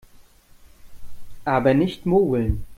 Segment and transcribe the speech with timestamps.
[1.45, 2.65] Aber nicht mogeln!